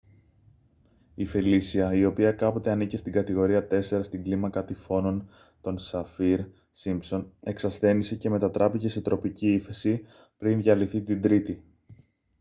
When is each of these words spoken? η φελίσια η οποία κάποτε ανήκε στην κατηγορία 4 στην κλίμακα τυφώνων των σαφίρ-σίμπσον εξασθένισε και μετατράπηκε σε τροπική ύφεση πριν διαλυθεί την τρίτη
η 1.15 1.25
φελίσια 1.25 1.93
η 1.93 2.05
οποία 2.05 2.31
κάποτε 2.31 2.71
ανήκε 2.71 2.97
στην 2.97 3.13
κατηγορία 3.13 3.67
4 3.71 3.79
στην 4.03 4.23
κλίμακα 4.23 4.65
τυφώνων 4.65 5.29
των 5.61 5.77
σαφίρ-σίμπσον 5.77 7.33
εξασθένισε 7.41 8.15
και 8.15 8.29
μετατράπηκε 8.29 8.87
σε 8.87 9.01
τροπική 9.01 9.53
ύφεση 9.53 10.05
πριν 10.37 10.61
διαλυθεί 10.61 11.01
την 11.01 11.21
τρίτη 11.21 11.63